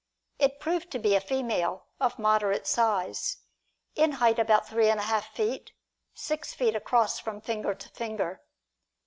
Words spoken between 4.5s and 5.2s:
three and a